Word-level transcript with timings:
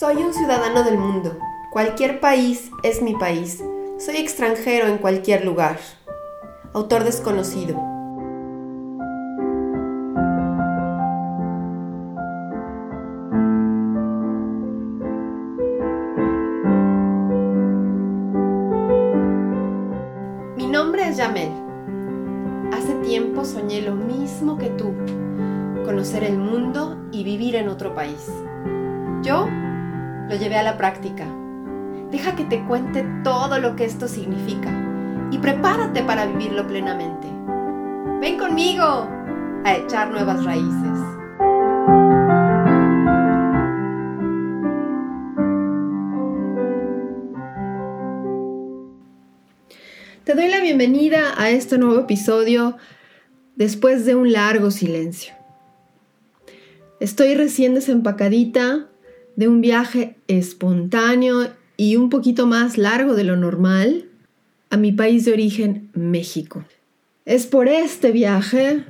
Soy 0.00 0.16
un 0.16 0.32
ciudadano 0.32 0.82
del 0.82 0.96
mundo. 0.96 1.36
Cualquier 1.70 2.20
país 2.20 2.70
es 2.82 3.02
mi 3.02 3.12
país. 3.12 3.62
Soy 3.98 4.16
extranjero 4.16 4.86
en 4.86 4.96
cualquier 4.96 5.44
lugar. 5.44 5.78
Autor 6.72 7.04
desconocido. 7.04 7.76
Mi 20.56 20.66
nombre 20.66 21.08
es 21.08 21.18
Yamel. 21.18 21.52
Hace 22.72 22.94
tiempo 23.04 23.44
soñé 23.44 23.82
lo 23.82 23.94
mismo 23.94 24.56
que 24.56 24.70
tú, 24.70 24.94
conocer 25.84 26.24
el 26.24 26.38
mundo 26.38 26.96
y 27.12 27.22
vivir 27.22 27.54
en 27.54 27.68
otro 27.68 27.94
país. 27.94 28.32
Yo 29.22 29.46
lo 30.30 30.36
llevé 30.36 30.54
a 30.54 30.62
la 30.62 30.78
práctica. 30.78 31.26
Deja 32.12 32.36
que 32.36 32.44
te 32.44 32.64
cuente 32.64 33.04
todo 33.24 33.58
lo 33.58 33.74
que 33.74 33.84
esto 33.84 34.06
significa 34.06 34.70
y 35.32 35.38
prepárate 35.38 36.04
para 36.04 36.24
vivirlo 36.24 36.68
plenamente. 36.68 37.26
Ven 38.20 38.38
conmigo 38.38 39.08
a 39.64 39.74
echar 39.74 40.08
nuevas 40.12 40.44
raíces. 40.44 40.98
Te 50.22 50.34
doy 50.36 50.46
la 50.46 50.60
bienvenida 50.60 51.34
a 51.38 51.50
este 51.50 51.76
nuevo 51.76 51.98
episodio 51.98 52.76
después 53.56 54.06
de 54.06 54.14
un 54.14 54.30
largo 54.30 54.70
silencio. 54.70 55.34
Estoy 57.00 57.34
recién 57.34 57.74
desempacadita 57.74 58.89
de 59.36 59.48
un 59.48 59.60
viaje 59.60 60.16
espontáneo 60.28 61.48
y 61.76 61.96
un 61.96 62.10
poquito 62.10 62.46
más 62.46 62.78
largo 62.78 63.14
de 63.14 63.24
lo 63.24 63.36
normal 63.36 64.06
a 64.70 64.76
mi 64.76 64.92
país 64.92 65.24
de 65.24 65.32
origen, 65.32 65.90
México. 65.94 66.64
Es 67.24 67.46
por 67.46 67.68
este 67.68 68.12
viaje 68.12 68.84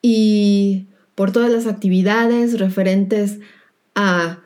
y 0.00 0.86
por 1.14 1.32
todas 1.32 1.50
las 1.50 1.66
actividades 1.66 2.58
referentes 2.58 3.38
a 3.94 4.40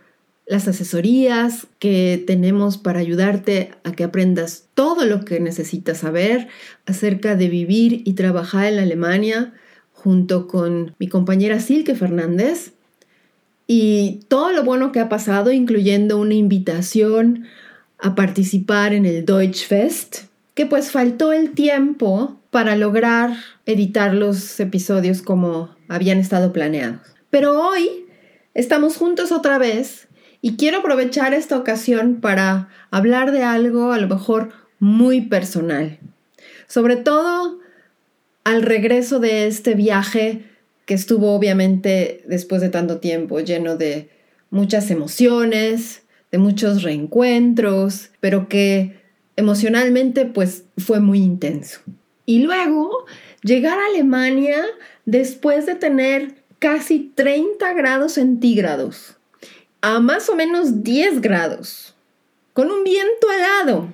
las 0.47 0.69
asesorías 0.69 1.67
que 1.79 2.23
tenemos 2.25 2.79
para 2.79 3.01
ayudarte 3.01 3.73
a 3.83 3.93
que 3.93 4.05
aprendas 4.05 4.69
todo 4.75 5.05
lo 5.05 5.25
que 5.25 5.41
necesitas 5.41 5.99
saber 5.99 6.49
acerca 6.87 7.35
de 7.35 7.49
vivir 7.49 8.03
y 8.05 8.13
trabajar 8.13 8.73
en 8.73 8.79
Alemania 8.79 9.55
junto 9.93 10.47
con 10.47 10.95
mi 10.99 11.09
compañera 11.09 11.59
Silke 11.59 11.97
Fernández 11.97 12.75
y 13.67 14.21
todo 14.29 14.53
lo 14.53 14.63
bueno 14.65 14.93
que 14.93 15.01
ha 15.01 15.09
pasado, 15.09 15.53
incluyendo 15.53 16.19
una 16.19 16.35
invitación 16.35 17.47
a 17.99 18.15
participar 18.15 18.93
en 18.93 19.07
el 19.07 19.25
Deutsch 19.25 19.67
Fest, 19.67 20.25
que 20.55 20.67
pues 20.67 20.91
faltó 20.91 21.33
el 21.33 21.53
tiempo 21.53 22.39
para 22.51 22.77
lograr 22.77 23.37
editar 23.67 24.15
los 24.15 24.59
episodios 24.61 25.23
como 25.23 25.75
habían 25.89 26.19
estado 26.19 26.53
planeados. 26.53 27.01
Pero 27.31 27.61
hoy 27.61 28.07
estamos 28.55 28.97
juntos 28.97 29.33
otra 29.33 29.59
vez 29.59 30.09
y 30.41 30.57
quiero 30.57 30.79
aprovechar 30.79 31.35
esta 31.35 31.59
ocasión 31.59 32.21
para 32.21 32.69
hablar 32.91 33.33
de 33.33 33.43
algo 33.43 33.93
a 33.93 33.99
lo 33.99 34.09
mejor 34.09 34.53
muy 34.79 35.23
personal. 35.23 35.99
Sobre 36.67 36.97
todo 36.97 37.59
al 38.45 38.63
regreso 38.63 39.19
de 39.19 39.47
este 39.47 39.75
viaje 39.75 40.45
que 40.87 40.95
estuvo 40.95 41.33
obviamente 41.33 42.23
después 42.27 42.63
de 42.63 42.71
tanto 42.71 42.99
tiempo 42.99 43.41
lleno 43.41 43.77
de 43.77 44.09
muchas 44.51 44.91
emociones, 44.91 46.05
de 46.31 46.39
muchos 46.39 46.83
reencuentros, 46.83 48.11
pero 48.21 48.49
que 48.49 49.01
emocionalmente 49.37 50.25
pues 50.25 50.65
fue 50.79 51.01
muy 51.01 51.19
intenso. 51.19 51.81
Y 52.25 52.39
luego 52.41 53.05
llegar 53.43 53.79
a 53.79 53.87
Alemania 53.87 54.65
después 55.05 55.67
de 55.67 55.75
tener 55.75 56.37
casi 56.59 57.13
30 57.15 57.73
grados 57.75 58.13
centígrados, 58.13 59.17
a 59.81 60.01
más 60.01 60.29
o 60.29 60.37
menos 60.37 60.83
10 60.83 61.21
grados, 61.21 61.95
con 62.53 62.71
un 62.71 62.83
viento 62.83 63.31
helado, 63.31 63.93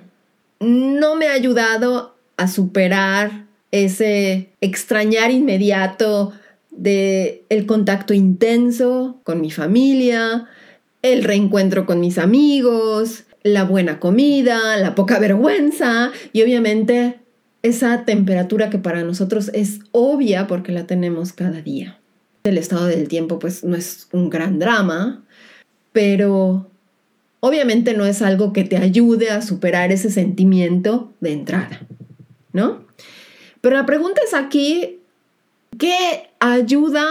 no 0.59 1.15
me 1.15 1.27
ha 1.27 1.33
ayudado 1.33 2.15
a 2.37 2.47
superar 2.47 3.45
ese 3.71 4.51
extrañar 4.61 5.31
inmediato 5.31 6.33
de 6.75 7.45
el 7.49 7.65
contacto 7.65 8.13
intenso 8.13 9.21
con 9.23 9.41
mi 9.41 9.51
familia, 9.51 10.47
el 11.01 11.23
reencuentro 11.23 11.85
con 11.85 11.99
mis 11.99 12.17
amigos, 12.17 13.25
la 13.43 13.63
buena 13.63 13.99
comida, 13.99 14.77
la 14.77 14.95
poca 14.95 15.19
vergüenza 15.19 16.11
y 16.31 16.41
obviamente 16.41 17.19
esa 17.61 18.03
temperatura 18.05 18.69
que 18.69 18.77
para 18.77 19.03
nosotros 19.03 19.49
es 19.53 19.79
obvia 19.91 20.47
porque 20.47 20.71
la 20.71 20.85
tenemos 20.85 21.31
cada 21.33 21.61
día. 21.61 21.99
El 22.43 22.57
estado 22.57 22.87
del 22.87 23.07
tiempo 23.07 23.39
pues 23.39 23.63
no 23.63 23.75
es 23.77 24.09
un 24.11 24.29
gran 24.29 24.59
drama, 24.59 25.23
pero 25.93 26.69
obviamente 27.39 27.93
no 27.93 28.05
es 28.05 28.21
algo 28.21 28.51
que 28.51 28.63
te 28.63 28.77
ayude 28.77 29.29
a 29.29 29.41
superar 29.41 29.91
ese 29.91 30.09
sentimiento 30.09 31.13
de 31.21 31.31
entrada, 31.31 31.81
¿no? 32.51 32.85
Pero 33.61 33.77
la 33.77 33.85
pregunta 33.85 34.21
es 34.25 34.33
aquí, 34.33 34.99
¿qué 35.77 36.29
ayuda 36.39 37.05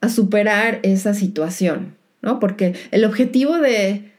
a 0.00 0.08
superar 0.08 0.80
esa 0.82 1.14
situación, 1.14 1.96
¿no? 2.20 2.40
Porque 2.40 2.74
el 2.90 3.04
objetivo 3.04 3.58
de 3.58 4.12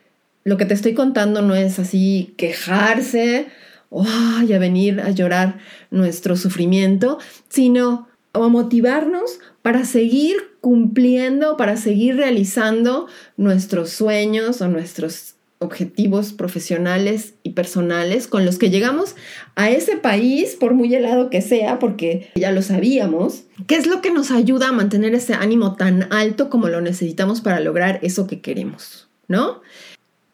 lo 0.44 0.58
que 0.58 0.66
te 0.66 0.74
estoy 0.74 0.94
contando 0.94 1.42
no 1.42 1.56
es 1.56 1.80
así 1.80 2.34
quejarse 2.38 3.48
o 3.90 4.04
a 4.04 4.44
venir 4.59 5.02
a 5.02 5.12
llorar 5.12 5.59
nuestro 5.92 6.36
sufrimiento, 6.36 7.20
sino 7.48 8.08
a 8.34 8.40
motivarnos 8.40 9.40
para 9.62 9.86
seguir 9.86 10.36
cumpliendo, 10.60 11.58
para 11.58 11.78
seguir 11.78 12.16
realizando 12.18 13.08
nuestros 13.38 13.92
sueños 13.92 14.62
o 14.62 14.68
nuestros 14.68 15.36
objetivos 15.63 16.34
profesionales 16.34 17.34
y 17.44 17.51
personales 17.51 18.28
con 18.28 18.46
los 18.46 18.57
que 18.57 18.69
llegamos 18.69 19.16
a 19.56 19.69
ese 19.69 19.97
país, 19.97 20.56
por 20.56 20.74
muy 20.74 20.94
helado 20.94 21.29
que 21.29 21.41
sea, 21.41 21.79
porque 21.79 22.29
ya 22.35 22.51
lo 22.51 22.62
sabíamos, 22.62 23.44
¿qué 23.68 23.75
es 23.75 23.88
lo 23.88 24.01
que 24.01 24.12
nos 24.12 24.31
ayuda 24.31 24.69
a 24.69 24.74
mantener 24.74 25.16
ese 25.16 25.34
ánimo 25.34 25.75
tan 25.75 26.12
alto 26.13 26.50
como 26.50 26.69
lo 26.69 26.81
necesitamos 26.81 27.41
para 27.41 27.59
lograr 27.59 28.00
eso 28.03 28.28
que 28.28 28.41
queremos? 28.41 29.07
¿No? 29.28 29.62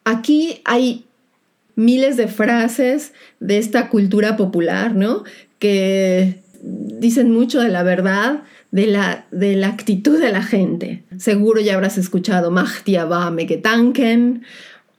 Aquí 0.03 0.61
hay 0.65 1.05
miles 1.75 2.17
de 2.17 2.27
frases 2.27 3.13
de 3.39 3.57
esta 3.57 3.89
cultura 3.89 4.35
popular, 4.35 4.95
¿no? 4.95 5.23
Que 5.59 6.41
dicen 6.61 7.31
mucho 7.31 7.61
de 7.61 7.69
la 7.69 7.83
verdad, 7.83 8.43
de 8.71 8.87
la, 8.87 9.25
de 9.31 9.55
la 9.55 9.67
actitud 9.67 10.19
de 10.19 10.31
la 10.31 10.43
gente. 10.43 11.03
Seguro 11.17 11.61
ya 11.61 11.75
habrás 11.75 11.97
escuchado 11.97 12.51
Machtia 12.51 13.05
va 13.05 13.31
me 13.31 13.47
getanken 13.47 14.43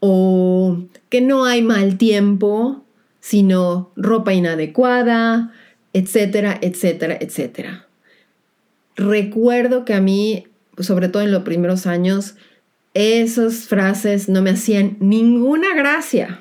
o 0.00 0.78
que 1.08 1.20
no 1.20 1.44
hay 1.44 1.62
mal 1.62 1.98
tiempo, 1.98 2.84
sino 3.20 3.92
ropa 3.96 4.32
inadecuada, 4.32 5.52
etcétera, 5.92 6.58
etcétera, 6.60 7.16
etcétera. 7.20 7.86
Recuerdo 8.96 9.84
que 9.84 9.94
a 9.94 10.00
mí, 10.00 10.46
sobre 10.78 11.08
todo 11.08 11.22
en 11.22 11.32
los 11.32 11.42
primeros 11.42 11.86
años, 11.86 12.34
esas 12.94 13.66
frases 13.66 14.28
no 14.28 14.42
me 14.42 14.50
hacían 14.50 14.96
ninguna 15.00 15.74
gracia, 15.74 16.40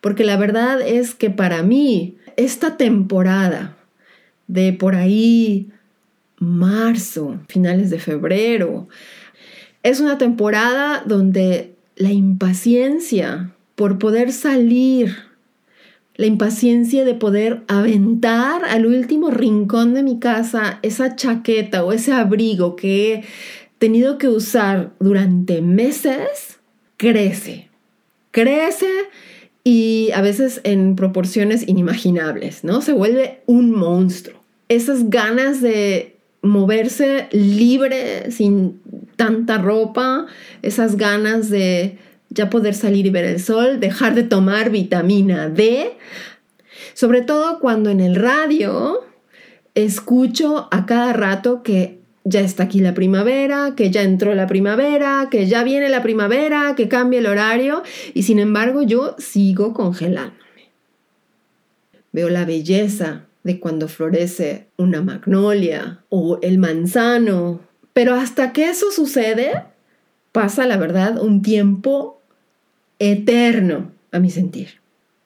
porque 0.00 0.24
la 0.24 0.36
verdad 0.36 0.80
es 0.80 1.14
que 1.14 1.30
para 1.30 1.62
mí 1.62 2.16
esta 2.36 2.76
temporada 2.76 3.76
de 4.48 4.72
por 4.72 4.94
ahí 4.94 5.70
marzo, 6.38 7.40
finales 7.48 7.90
de 7.90 7.98
febrero, 7.98 8.88
es 9.82 10.00
una 10.00 10.18
temporada 10.18 11.02
donde 11.06 11.73
la 11.96 12.12
impaciencia 12.12 13.52
por 13.74 13.98
poder 13.98 14.32
salir, 14.32 15.16
la 16.16 16.26
impaciencia 16.26 17.04
de 17.04 17.14
poder 17.14 17.62
aventar 17.66 18.64
al 18.64 18.86
último 18.86 19.30
rincón 19.30 19.94
de 19.94 20.02
mi 20.02 20.18
casa 20.18 20.78
esa 20.82 21.16
chaqueta 21.16 21.84
o 21.84 21.92
ese 21.92 22.12
abrigo 22.12 22.76
que 22.76 23.14
he 23.14 23.24
tenido 23.78 24.18
que 24.18 24.28
usar 24.28 24.92
durante 25.00 25.60
meses, 25.60 26.58
crece, 26.96 27.68
crece 28.30 28.90
y 29.64 30.10
a 30.14 30.20
veces 30.20 30.60
en 30.64 30.94
proporciones 30.94 31.66
inimaginables, 31.66 32.64
¿no? 32.64 32.80
Se 32.80 32.92
vuelve 32.92 33.40
un 33.46 33.72
monstruo. 33.72 34.38
Esas 34.68 35.10
ganas 35.10 35.60
de 35.60 36.14
moverse 36.42 37.28
libre, 37.32 38.30
sin 38.30 38.80
tanta 39.16 39.58
ropa, 39.58 40.26
esas 40.62 40.96
ganas 40.96 41.50
de 41.50 41.98
ya 42.30 42.50
poder 42.50 42.74
salir 42.74 43.06
y 43.06 43.10
ver 43.10 43.24
el 43.24 43.40
sol, 43.40 43.80
dejar 43.80 44.14
de 44.14 44.24
tomar 44.24 44.70
vitamina 44.70 45.48
D, 45.48 45.96
sobre 46.94 47.22
todo 47.22 47.60
cuando 47.60 47.90
en 47.90 48.00
el 48.00 48.16
radio 48.16 49.00
escucho 49.74 50.68
a 50.70 50.86
cada 50.86 51.12
rato 51.12 51.62
que 51.62 51.98
ya 52.24 52.40
está 52.40 52.64
aquí 52.64 52.80
la 52.80 52.94
primavera, 52.94 53.74
que 53.76 53.90
ya 53.90 54.02
entró 54.02 54.34
la 54.34 54.46
primavera, 54.46 55.28
que 55.30 55.46
ya 55.46 55.62
viene 55.62 55.88
la 55.88 56.02
primavera, 56.02 56.74
que 56.76 56.88
cambia 56.88 57.20
el 57.20 57.26
horario 57.26 57.82
y 58.14 58.22
sin 58.22 58.38
embargo 58.38 58.82
yo 58.82 59.14
sigo 59.18 59.74
congelándome. 59.74 60.40
Veo 62.12 62.30
la 62.30 62.44
belleza 62.44 63.26
de 63.42 63.60
cuando 63.60 63.88
florece 63.88 64.68
una 64.78 65.02
magnolia 65.02 66.02
o 66.08 66.38
el 66.40 66.58
manzano, 66.58 67.60
pero 67.94 68.14
hasta 68.14 68.52
que 68.52 68.68
eso 68.68 68.90
sucede, 68.90 69.62
pasa 70.32 70.66
la 70.66 70.76
verdad 70.76 71.22
un 71.22 71.40
tiempo 71.40 72.20
eterno 72.98 73.92
a 74.12 74.18
mi 74.18 74.30
sentir. 74.30 74.80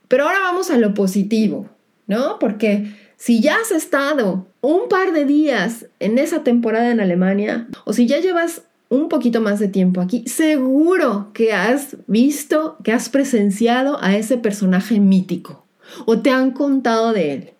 Pero 0.06 0.24
ahora 0.24 0.40
vamos 0.40 0.70
a 0.70 0.78
lo 0.78 0.94
positivo, 0.94 1.68
¿no? 2.06 2.38
Porque 2.38 2.94
si 3.16 3.40
ya 3.40 3.56
has 3.56 3.72
estado 3.72 4.46
un 4.60 4.88
par 4.88 5.12
de 5.12 5.24
días 5.24 5.86
en 5.98 6.18
esa 6.18 6.44
temporada 6.44 6.90
en 6.90 7.00
Alemania, 7.00 7.66
o 7.84 7.92
si 7.92 8.06
ya 8.06 8.20
llevas 8.20 8.62
un 8.90 9.08
poquito 9.08 9.40
más 9.40 9.58
de 9.58 9.68
tiempo 9.68 10.00
aquí, 10.00 10.24
seguro 10.26 11.30
que 11.32 11.52
has 11.52 11.96
visto, 12.06 12.76
que 12.84 12.92
has 12.92 13.08
presenciado 13.08 13.98
a 14.02 14.16
ese 14.16 14.36
personaje 14.36 15.00
mítico 15.00 15.64
o 16.06 16.20
te 16.20 16.30
han 16.30 16.50
contado 16.50 17.12
de 17.12 17.32
él. 17.32 17.50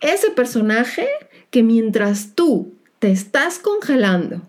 Ese 0.00 0.30
personaje 0.30 1.08
que 1.50 1.62
mientras 1.62 2.34
tú 2.34 2.73
estás 3.10 3.58
congelando, 3.58 4.42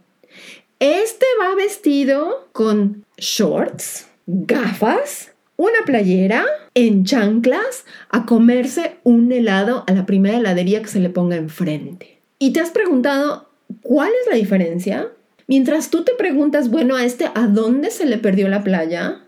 este 0.79 1.25
va 1.41 1.55
vestido 1.55 2.47
con 2.51 3.05
shorts, 3.17 4.07
gafas, 4.25 5.31
una 5.57 5.85
playera 5.85 6.45
en 6.73 7.05
chanclas 7.05 7.85
a 8.09 8.25
comerse 8.25 8.97
un 9.03 9.31
helado 9.31 9.83
a 9.87 9.93
la 9.93 10.05
primera 10.05 10.37
heladería 10.37 10.81
que 10.81 10.89
se 10.89 10.99
le 10.99 11.09
ponga 11.09 11.37
enfrente. 11.37 12.19
¿Y 12.39 12.51
te 12.51 12.59
has 12.59 12.71
preguntado 12.71 13.49
cuál 13.81 14.11
es 14.21 14.29
la 14.29 14.35
diferencia? 14.35 15.09
Mientras 15.47 15.89
tú 15.89 16.03
te 16.03 16.13
preguntas, 16.13 16.69
bueno, 16.69 16.95
a 16.95 17.05
este, 17.05 17.29
¿a 17.33 17.47
dónde 17.47 17.91
se 17.91 18.05
le 18.05 18.17
perdió 18.17 18.49
la 18.49 18.63
playa? 18.63 19.21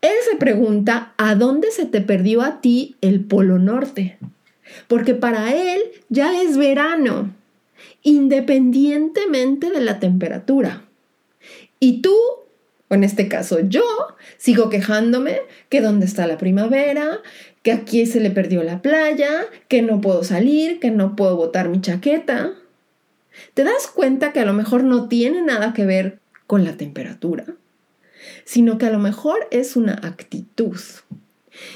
Él 0.00 0.14
se 0.30 0.36
pregunta, 0.36 1.12
¿a 1.18 1.34
dónde 1.34 1.70
se 1.70 1.86
te 1.86 2.00
perdió 2.00 2.42
a 2.42 2.60
ti 2.60 2.96
el 3.00 3.24
Polo 3.24 3.58
Norte? 3.58 4.18
Porque 4.88 5.14
para 5.14 5.52
él 5.54 5.82
ya 6.08 6.40
es 6.40 6.56
verano, 6.56 7.34
independientemente 8.02 9.70
de 9.70 9.80
la 9.80 10.00
temperatura. 10.00 10.84
Y 11.78 12.00
tú 12.00 12.14
o 12.88 12.94
en 12.94 13.04
este 13.04 13.28
caso 13.28 13.60
yo, 13.60 13.82
sigo 14.36 14.70
quejándome 14.70 15.40
que 15.68 15.80
dónde 15.80 16.06
está 16.06 16.26
la 16.26 16.38
primavera, 16.38 17.20
que 17.62 17.72
aquí 17.72 18.06
se 18.06 18.20
le 18.20 18.30
perdió 18.30 18.62
la 18.62 18.80
playa, 18.80 19.46
que 19.68 19.82
no 19.82 20.00
puedo 20.00 20.22
salir, 20.22 20.78
que 20.78 20.90
no 20.90 21.16
puedo 21.16 21.36
botar 21.36 21.68
mi 21.68 21.80
chaqueta. 21.80 22.54
¿Te 23.54 23.64
das 23.64 23.88
cuenta 23.88 24.32
que 24.32 24.40
a 24.40 24.44
lo 24.44 24.52
mejor 24.52 24.84
no 24.84 25.08
tiene 25.08 25.42
nada 25.42 25.72
que 25.72 25.84
ver 25.84 26.20
con 26.46 26.64
la 26.64 26.76
temperatura, 26.76 27.44
sino 28.44 28.78
que 28.78 28.86
a 28.86 28.90
lo 28.90 28.98
mejor 28.98 29.48
es 29.50 29.74
una 29.74 29.94
actitud? 29.94 30.78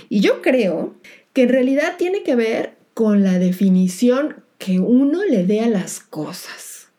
Y 0.08 0.20
yo 0.20 0.43
creo 0.43 0.94
que 1.32 1.43
en 1.43 1.49
realidad 1.49 1.97
tiene 1.99 2.23
que 2.23 2.37
ver 2.37 2.75
con 2.94 3.25
la 3.25 3.38
definición 3.38 4.44
que 4.61 4.79
uno 4.79 5.25
le 5.25 5.47
dé 5.47 5.62
a 5.62 5.71
las 5.71 6.01
cosas. 6.01 6.91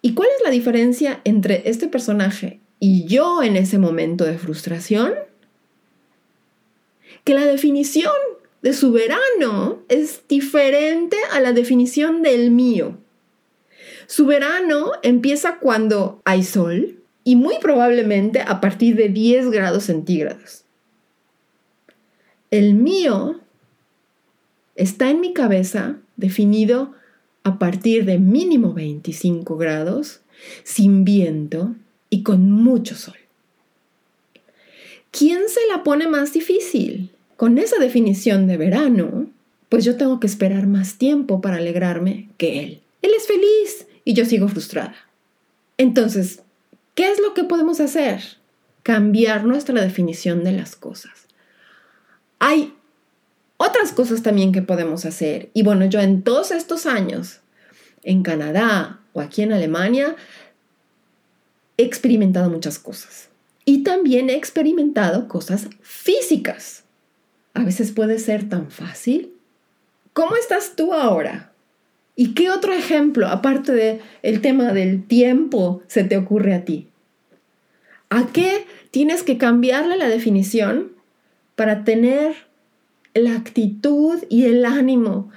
¿Y 0.00 0.14
cuál 0.14 0.30
es 0.34 0.42
la 0.42 0.50
diferencia 0.50 1.20
entre 1.24 1.68
este 1.68 1.86
personaje 1.86 2.60
y 2.80 3.04
yo 3.04 3.42
en 3.42 3.56
ese 3.56 3.78
momento 3.78 4.24
de 4.24 4.38
frustración? 4.38 5.12
Que 7.24 7.34
la 7.34 7.44
definición 7.44 8.14
de 8.62 8.72
su 8.72 8.90
verano 8.90 9.82
es 9.88 10.26
diferente 10.26 11.18
a 11.30 11.40
la 11.40 11.52
definición 11.52 12.22
del 12.22 12.50
mío. 12.50 12.96
Su 14.06 14.24
verano 14.24 14.92
empieza 15.02 15.58
cuando 15.58 16.22
hay 16.24 16.42
sol 16.42 17.02
y 17.22 17.36
muy 17.36 17.58
probablemente 17.60 18.40
a 18.40 18.62
partir 18.62 18.96
de 18.96 19.10
10 19.10 19.50
grados 19.50 19.84
centígrados. 19.84 20.64
El 22.50 22.72
mío 22.72 23.42
está 24.80 25.10
en 25.10 25.20
mi 25.20 25.34
cabeza 25.34 25.96
definido 26.16 26.92
a 27.44 27.58
partir 27.58 28.06
de 28.06 28.18
mínimo 28.18 28.72
25 28.72 29.58
grados, 29.58 30.20
sin 30.64 31.04
viento 31.04 31.74
y 32.08 32.22
con 32.22 32.50
mucho 32.50 32.96
sol. 32.96 33.16
¿Quién 35.10 35.48
se 35.48 35.60
la 35.68 35.82
pone 35.82 36.08
más 36.08 36.32
difícil? 36.32 37.10
Con 37.36 37.58
esa 37.58 37.78
definición 37.78 38.46
de 38.46 38.56
verano, 38.56 39.26
pues 39.68 39.84
yo 39.84 39.96
tengo 39.96 40.18
que 40.18 40.26
esperar 40.26 40.66
más 40.66 40.96
tiempo 40.96 41.42
para 41.42 41.56
alegrarme 41.56 42.28
que 42.38 42.60
él. 42.60 42.80
Él 43.02 43.10
es 43.14 43.26
feliz 43.26 43.86
y 44.04 44.14
yo 44.14 44.24
sigo 44.24 44.48
frustrada. 44.48 44.96
Entonces, 45.76 46.42
¿qué 46.94 47.10
es 47.10 47.20
lo 47.20 47.34
que 47.34 47.44
podemos 47.44 47.80
hacer? 47.80 48.22
Cambiar 48.82 49.44
nuestra 49.44 49.78
definición 49.82 50.42
de 50.42 50.52
las 50.52 50.74
cosas. 50.74 51.26
Hay 52.38 52.72
otras 53.62 53.92
cosas 53.92 54.22
también 54.22 54.52
que 54.52 54.62
podemos 54.62 55.04
hacer. 55.04 55.50
Y 55.52 55.62
bueno, 55.62 55.84
yo 55.84 56.00
en 56.00 56.22
todos 56.22 56.50
estos 56.50 56.86
años, 56.86 57.40
en 58.02 58.22
Canadá 58.22 59.00
o 59.12 59.20
aquí 59.20 59.42
en 59.42 59.52
Alemania, 59.52 60.16
he 61.76 61.82
experimentado 61.82 62.48
muchas 62.48 62.78
cosas. 62.78 63.28
Y 63.66 63.82
también 63.82 64.30
he 64.30 64.34
experimentado 64.34 65.28
cosas 65.28 65.68
físicas. 65.82 66.84
A 67.52 67.62
veces 67.62 67.92
puede 67.92 68.18
ser 68.18 68.48
tan 68.48 68.70
fácil. 68.70 69.34
¿Cómo 70.14 70.36
estás 70.36 70.74
tú 70.74 70.94
ahora? 70.94 71.52
¿Y 72.16 72.32
qué 72.32 72.50
otro 72.50 72.72
ejemplo, 72.72 73.28
aparte 73.28 73.72
del 73.72 74.00
el 74.22 74.40
tema 74.40 74.72
del 74.72 75.06
tiempo, 75.06 75.82
se 75.86 76.02
te 76.04 76.16
ocurre 76.16 76.54
a 76.54 76.64
ti? 76.64 76.88
¿A 78.08 78.26
qué 78.28 78.66
tienes 78.90 79.22
que 79.22 79.36
cambiarle 79.36 79.98
la 79.98 80.08
definición 80.08 80.92
para 81.56 81.84
tener 81.84 82.49
la 83.14 83.36
actitud 83.36 84.22
y 84.28 84.44
el 84.44 84.64
ánimo 84.64 85.30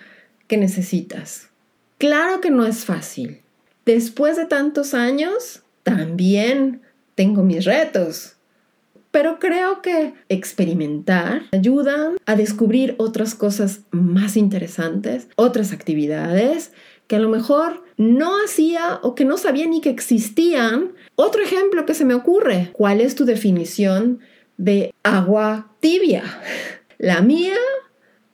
que 0.48 0.58
necesitas. 0.58 1.50
Claro 1.98 2.42
que 2.42 2.50
no 2.50 2.66
es 2.66 2.86
fácil. 2.86 3.42
Después 3.86 4.38
de 4.38 4.46
tantos 4.46 4.94
años, 4.94 5.64
también 5.84 6.82
tengo 7.16 7.44
mis 7.44 7.66
retos. 7.66 8.36
Pero 9.12 9.38
creo 9.38 9.82
que 9.82 10.14
experimentar 10.28 11.44
ayuda 11.52 12.14
a 12.26 12.36
descubrir 12.36 12.96
otras 12.98 13.36
cosas 13.36 13.82
más 13.92 14.38
interesantes, 14.38 15.28
otras 15.36 15.72
actividades 15.72 16.72
que 17.08 17.18
a 17.18 17.20
lo 17.20 17.30
mejor 17.30 17.84
no 17.98 18.34
hacía 18.44 19.00
o 19.04 19.14
que 19.14 19.26
no 19.26 19.38
sabía 19.38 19.68
ni 19.68 19.82
que 19.82 19.90
existían. 19.90 20.94
Otro 21.16 21.44
ejemplo 21.44 21.86
que 21.86 21.94
se 21.94 22.06
me 22.06 22.16
ocurre, 22.16 22.72
¿cuál 22.74 23.02
es 23.02 23.14
tu 23.14 23.26
definición 23.26 24.20
de 24.58 24.94
agua 25.04 25.76
tibia? 25.80 26.24
La 27.04 27.20
mía 27.22 27.58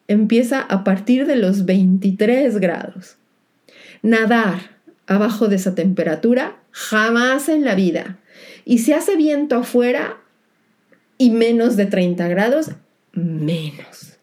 empieza 0.07 0.61
a 0.61 0.83
partir 0.83 1.25
de 1.25 1.35
los 1.35 1.65
23 1.65 2.59
grados. 2.59 3.17
Nadar 4.03 4.77
abajo 5.07 5.47
de 5.47 5.55
esa 5.55 5.73
temperatura 5.73 6.59
jamás 6.69 7.49
en 7.49 7.65
la 7.65 7.73
vida. 7.73 8.19
Y 8.65 8.77
si 8.77 8.93
hace 8.93 9.15
viento 9.15 9.55
afuera 9.55 10.17
y 11.17 11.31
menos 11.31 11.77
de 11.77 11.87
30 11.87 12.27
grados, 12.27 12.69
menos. 13.11 14.19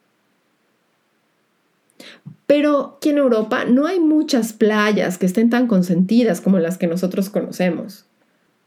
Pero 2.46 2.98
aquí 2.98 3.08
en 3.08 3.18
Europa 3.18 3.64
no 3.64 3.88
hay 3.88 3.98
muchas 3.98 4.52
playas 4.52 5.18
que 5.18 5.26
estén 5.26 5.50
tan 5.50 5.66
consentidas 5.66 6.40
como 6.40 6.60
las 6.60 6.78
que 6.78 6.86
nosotros 6.86 7.30
conocemos 7.30 8.06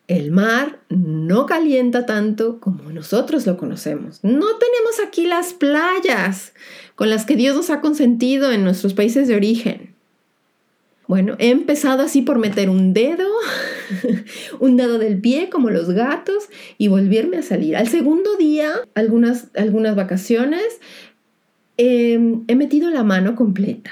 el 0.10 0.32
mar 0.32 0.80
no 0.89 1.46
calienta 1.46 2.08
tanto 2.08 2.60
como 2.60 2.92
nosotros 2.92 3.46
lo 3.46 3.58
conocemos. 3.58 4.20
No 4.24 4.48
tenemos 4.58 5.00
aquí 5.06 5.28
las 5.28 5.54
playas 5.54 6.54
con 6.96 7.12
las 7.12 7.28
que 7.28 7.36
Dios 7.36 7.56
nos 7.56 7.70
ha 7.70 7.80
consentido 7.80 8.51
en 8.51 8.63
nuestros 8.63 8.96
países 8.96 9.28
de 9.28 9.36
origen. 9.36 9.94
Bueno, 11.08 11.36
he 11.38 11.51
empezado 11.51 12.01
así 12.01 12.24
por 12.24 12.39
meter 12.39 12.72
un 12.72 12.92
dedo, 12.92 13.28
un 14.60 14.78
dedo 14.78 14.98
del 14.98 15.22
pie 15.22 15.51
como 15.51 15.70
los 15.70 15.92
gatos 15.92 16.50
y 16.80 16.88
volverme 16.88 17.38
a 17.38 17.44
salir. 17.44 17.78
Al 17.78 17.88
segundo 17.88 18.36
día, 18.36 18.72
algunas, 18.96 19.50
algunas 19.56 19.96
vacaciones, 19.96 20.80
em, 21.78 22.46
he 22.48 22.56
metido 22.56 22.89
la 22.89 23.04
mano 23.04 23.36
completa. 23.36 23.92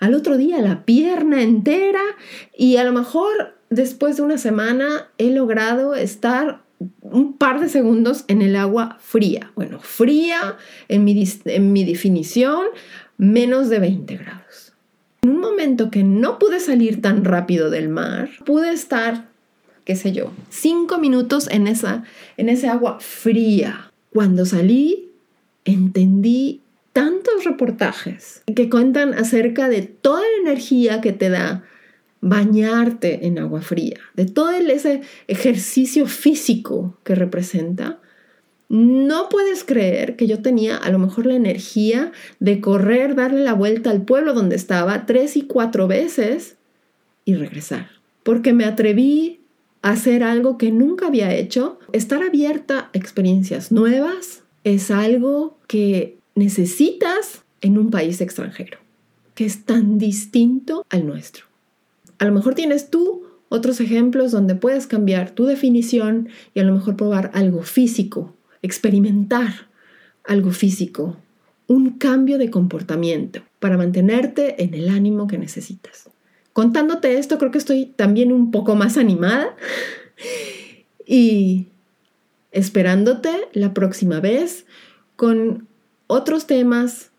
Al 0.00 0.14
otro 0.14 0.36
día 0.36 0.60
la 0.60 0.84
pierna 0.84 1.40
entera 1.40 2.02
y 2.56 2.76
a 2.76 2.84
lo 2.84 2.92
mejor 2.92 3.59
después 3.70 4.16
de 4.16 4.22
una 4.22 4.36
semana 4.36 5.08
he 5.16 5.30
logrado 5.30 5.94
estar 5.94 6.62
un 7.00 7.36
par 7.36 7.60
de 7.60 7.68
segundos 7.68 8.24
en 8.28 8.42
el 8.42 8.56
agua 8.56 8.98
fría. 9.00 9.52
Bueno, 9.54 9.80
fría 9.80 10.56
en 10.88 11.04
mi, 11.04 11.24
en 11.44 11.72
mi 11.72 11.84
definición, 11.84 12.66
menos 13.16 13.68
de 13.68 13.78
20 13.78 14.16
grados. 14.16 14.72
En 15.22 15.30
un 15.30 15.40
momento 15.40 15.90
que 15.90 16.02
no 16.02 16.38
pude 16.38 16.60
salir 16.60 17.02
tan 17.02 17.24
rápido 17.24 17.70
del 17.70 17.88
mar, 17.88 18.30
pude 18.46 18.72
estar, 18.72 19.28
qué 19.84 19.94
sé 19.94 20.12
yo, 20.12 20.32
cinco 20.48 20.98
minutos 20.98 21.48
en 21.50 21.66
esa, 21.66 22.04
en 22.36 22.48
ese 22.48 22.68
agua 22.68 22.98
fría. 23.00 23.92
Cuando 24.12 24.46
salí, 24.46 25.10
entendí 25.66 26.62
tantos 26.94 27.44
reportajes 27.44 28.42
que 28.56 28.70
cuentan 28.70 29.12
acerca 29.14 29.68
de 29.68 29.82
toda 29.82 30.22
la 30.22 30.50
energía 30.50 31.00
que 31.02 31.12
te 31.12 31.28
da 31.28 31.62
bañarte 32.20 33.26
en 33.26 33.38
agua 33.38 33.62
fría, 33.62 33.98
de 34.14 34.26
todo 34.26 34.50
ese 34.50 35.02
ejercicio 35.26 36.06
físico 36.06 36.98
que 37.02 37.14
representa, 37.14 38.00
no 38.70 39.28
puedes 39.28 39.64
creer 39.64 40.14
que 40.14 40.28
yo 40.28 40.42
tenía 40.42 40.76
a 40.76 40.90
lo 40.90 41.00
mejor 41.00 41.26
la 41.26 41.34
energía 41.34 42.12
de 42.38 42.60
correr, 42.60 43.16
darle 43.16 43.42
la 43.42 43.52
vuelta 43.52 43.90
al 43.90 44.02
pueblo 44.02 44.32
donde 44.32 44.54
estaba 44.54 45.06
tres 45.06 45.36
y 45.36 45.42
cuatro 45.42 45.88
veces 45.88 46.56
y 47.24 47.34
regresar. 47.34 47.90
Porque 48.22 48.52
me 48.52 48.64
atreví 48.64 49.40
a 49.82 49.90
hacer 49.90 50.22
algo 50.22 50.56
que 50.56 50.70
nunca 50.70 51.08
había 51.08 51.34
hecho. 51.34 51.80
Estar 51.92 52.22
abierta 52.22 52.78
a 52.78 52.90
experiencias 52.92 53.72
nuevas 53.72 54.44
es 54.62 54.92
algo 54.92 55.58
que 55.66 56.18
necesitas 56.36 57.42
en 57.62 57.76
un 57.76 57.90
país 57.90 58.20
extranjero, 58.20 58.78
que 59.34 59.46
es 59.46 59.64
tan 59.64 59.98
distinto 59.98 60.86
al 60.90 61.06
nuestro. 61.06 61.49
A 62.20 62.26
lo 62.26 62.32
mejor 62.32 62.54
tienes 62.54 62.90
tú 62.90 63.24
otros 63.48 63.80
ejemplos 63.80 64.30
donde 64.30 64.54
puedes 64.54 64.86
cambiar 64.86 65.30
tu 65.30 65.46
definición 65.46 66.28
y 66.52 66.60
a 66.60 66.64
lo 66.64 66.74
mejor 66.74 66.94
probar 66.94 67.30
algo 67.32 67.62
físico, 67.62 68.36
experimentar 68.60 69.70
algo 70.24 70.50
físico, 70.50 71.16
un 71.66 71.98
cambio 71.98 72.36
de 72.36 72.50
comportamiento 72.50 73.40
para 73.58 73.78
mantenerte 73.78 74.62
en 74.62 74.74
el 74.74 74.90
ánimo 74.90 75.26
que 75.26 75.38
necesitas. 75.38 76.10
Contándote 76.52 77.16
esto, 77.16 77.38
creo 77.38 77.50
que 77.50 77.58
estoy 77.58 77.86
también 77.86 78.32
un 78.32 78.50
poco 78.50 78.76
más 78.76 78.98
animada 78.98 79.56
y 81.06 81.68
esperándote 82.52 83.30
la 83.54 83.72
próxima 83.72 84.20
vez 84.20 84.66
con 85.16 85.68
otros 86.06 86.46
temas 86.46 87.12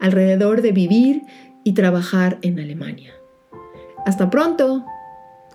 alrededor 0.00 0.62
de 0.62 0.72
vivir 0.72 1.22
y 1.62 1.74
trabajar 1.74 2.38
en 2.42 2.58
Alemania. 2.58 3.14
Hasta 4.04 4.30
pronto. 4.30 4.84